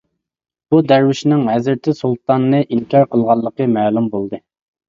[0.73, 4.43] بۇ دەرۋىشنىڭ ھەزرىتى سۇلتاننى ئىنكار قىلغانلىقى مەلۇم بولدى.